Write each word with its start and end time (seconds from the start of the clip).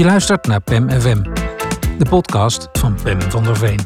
Je 0.00 0.06
luistert 0.06 0.46
naar 0.46 0.60
PEM 0.60 0.90
FM, 0.90 1.22
de 1.98 2.06
podcast 2.08 2.68
van 2.72 3.02
Pem 3.02 3.20
van 3.20 3.44
der 3.44 3.56
Veen. 3.56 3.80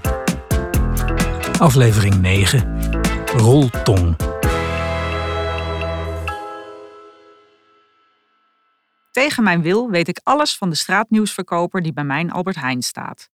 Aflevering 1.59 2.21
9. 2.21 2.91
Roltong. 3.27 4.17
Tegen 9.11 9.43
mijn 9.43 9.63
wil 9.63 9.91
weet 9.91 10.09
ik 10.09 10.21
alles 10.23 10.57
van 10.57 10.71
de 10.71 10.77
straatnieuwsverkoper 10.77 11.83
die 11.83 11.93
bij 11.93 12.05
mijn 12.05 12.31
Albert 12.31 12.57
Heijn 12.57 12.83
staat. 12.83 13.31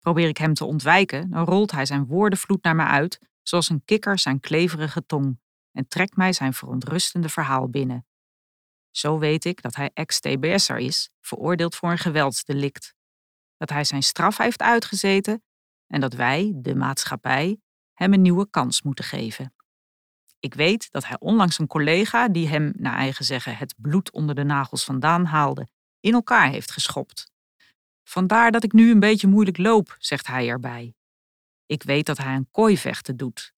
Probeer 0.00 0.28
ik 0.28 0.38
hem 0.38 0.54
te 0.54 0.64
ontwijken, 0.64 1.30
dan 1.30 1.44
rolt 1.44 1.70
hij 1.70 1.86
zijn 1.86 2.06
woordenvloed 2.06 2.62
naar 2.62 2.76
me 2.76 2.84
uit, 2.84 3.20
zoals 3.42 3.68
een 3.68 3.82
kikker 3.84 4.18
zijn 4.18 4.40
kleverige 4.40 5.06
tong, 5.06 5.38
en 5.72 5.88
trekt 5.88 6.16
mij 6.16 6.32
zijn 6.32 6.52
verontrustende 6.52 7.28
verhaal 7.28 7.68
binnen. 7.68 8.04
Zo 8.90 9.18
weet 9.18 9.44
ik 9.44 9.62
dat 9.62 9.74
hij 9.74 9.90
ex-TBS'er 9.94 10.78
is, 10.78 11.10
veroordeeld 11.20 11.74
voor 11.74 11.90
een 11.90 11.98
geweldsdelict. 11.98 12.94
Dat 13.56 13.70
hij 13.70 13.84
zijn 13.84 14.02
straf 14.02 14.36
heeft 14.36 14.62
uitgezeten 14.62 15.42
en 15.86 16.00
dat 16.00 16.12
wij, 16.12 16.52
de 16.56 16.74
maatschappij, 16.74 17.60
hem 17.94 18.12
een 18.12 18.22
nieuwe 18.22 18.50
kans 18.50 18.82
moeten 18.82 19.04
geven. 19.04 19.54
Ik 20.40 20.54
weet 20.54 20.90
dat 20.90 21.06
hij 21.06 21.16
onlangs 21.18 21.58
een 21.58 21.66
collega 21.66 22.28
die 22.28 22.48
hem, 22.48 22.72
naar 22.76 22.96
eigen 22.96 23.24
zeggen, 23.24 23.56
het 23.56 23.74
bloed 23.76 24.10
onder 24.10 24.34
de 24.34 24.44
nagels 24.44 24.84
vandaan 24.84 25.24
haalde, 25.24 25.68
in 26.00 26.12
elkaar 26.12 26.50
heeft 26.50 26.70
geschopt. 26.70 27.32
Vandaar 28.04 28.50
dat 28.50 28.64
ik 28.64 28.72
nu 28.72 28.90
een 28.90 29.00
beetje 29.00 29.26
moeilijk 29.26 29.58
loop, 29.58 29.96
zegt 29.98 30.26
hij 30.26 30.48
erbij. 30.48 30.94
Ik 31.66 31.82
weet 31.82 32.06
dat 32.06 32.18
hij 32.18 32.34
een 32.34 32.48
kooivechten 32.50 33.16
doet. 33.16 33.52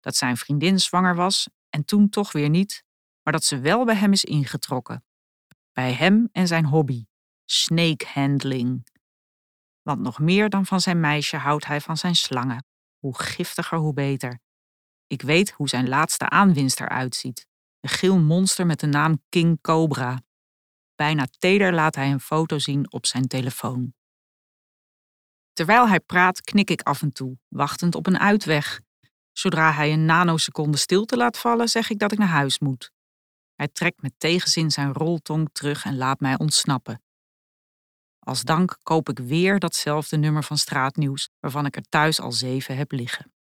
Dat 0.00 0.16
zijn 0.16 0.36
vriendin 0.36 0.80
zwanger 0.80 1.14
was 1.14 1.48
en 1.70 1.84
toen 1.84 2.08
toch 2.08 2.32
weer 2.32 2.48
niet, 2.48 2.84
maar 3.28 3.36
dat 3.36 3.46
ze 3.46 3.60
wel 3.60 3.84
bij 3.84 3.94
hem 3.94 4.12
is 4.12 4.24
ingetrokken. 4.24 5.04
Bij 5.72 5.92
hem 5.92 6.28
en 6.32 6.46
zijn 6.46 6.64
hobby, 6.64 7.06
snake 7.44 8.06
handling. 8.06 8.86
Want 9.82 10.00
nog 10.00 10.18
meer 10.18 10.48
dan 10.48 10.66
van 10.66 10.80
zijn 10.80 11.00
meisje 11.00 11.36
houdt 11.36 11.66
hij 11.66 11.80
van 11.80 11.96
zijn 11.96 12.14
slangen. 12.14 12.64
Hoe 12.98 13.18
giftiger, 13.18 13.78
hoe 13.78 13.92
beter. 13.92 14.40
Ik 15.06 15.22
weet 15.22 15.50
hoe 15.50 15.68
zijn 15.68 15.88
laatste 15.88 16.28
aanwinst 16.28 16.80
eruit 16.80 17.14
ziet. 17.14 17.46
Een 17.80 17.88
geel 17.88 18.18
monster 18.18 18.66
met 18.66 18.80
de 18.80 18.86
naam 18.86 19.22
King 19.28 19.60
Cobra. 19.60 20.22
Bijna 20.94 21.26
teder 21.38 21.72
laat 21.72 21.94
hij 21.94 22.10
een 22.10 22.20
foto 22.20 22.58
zien 22.58 22.92
op 22.92 23.06
zijn 23.06 23.26
telefoon. 23.26 23.94
Terwijl 25.52 25.88
hij 25.88 26.00
praat, 26.00 26.40
knik 26.40 26.70
ik 26.70 26.82
af 26.82 27.02
en 27.02 27.12
toe, 27.12 27.38
wachtend 27.48 27.94
op 27.94 28.06
een 28.06 28.18
uitweg. 28.18 28.80
Zodra 29.32 29.72
hij 29.72 29.92
een 29.92 30.04
nanoseconde 30.04 30.76
stilte 30.76 31.16
laat 31.16 31.38
vallen, 31.38 31.68
zeg 31.68 31.90
ik 31.90 31.98
dat 31.98 32.12
ik 32.12 32.18
naar 32.18 32.28
huis 32.28 32.58
moet. 32.58 32.96
Hij 33.58 33.68
trekt 33.68 34.02
met 34.02 34.12
tegenzin 34.18 34.70
zijn 34.70 34.92
roltong 34.92 35.48
terug 35.52 35.84
en 35.84 35.96
laat 35.96 36.20
mij 36.20 36.38
ontsnappen. 36.38 37.02
Als 38.18 38.42
dank 38.42 38.78
koop 38.82 39.08
ik 39.08 39.18
weer 39.18 39.58
datzelfde 39.58 40.16
nummer 40.16 40.44
van 40.44 40.58
straatnieuws, 40.58 41.30
waarvan 41.40 41.66
ik 41.66 41.76
er 41.76 41.88
thuis 41.88 42.20
al 42.20 42.32
zeven 42.32 42.76
heb 42.76 42.92
liggen. 42.92 43.32